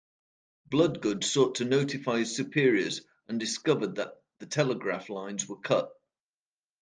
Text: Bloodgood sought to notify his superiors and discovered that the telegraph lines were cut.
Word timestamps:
Bloodgood 0.65 1.23
sought 1.23 1.53
to 1.57 1.63
notify 1.65 2.17
his 2.17 2.35
superiors 2.35 3.01
and 3.27 3.39
discovered 3.39 3.97
that 3.97 4.15
the 4.39 4.47
telegraph 4.47 5.09
lines 5.09 5.47
were 5.47 5.59
cut. 5.59 5.91